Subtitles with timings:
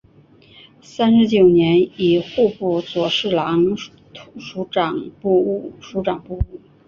[0.81, 5.73] 三十九年以户部左侍郎署掌部务。